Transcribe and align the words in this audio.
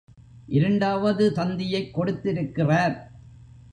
இரண்டாவது 0.47 1.31
தந்தியைக் 1.35 1.91
கொடுத்திருக்கிறார். 1.91 3.11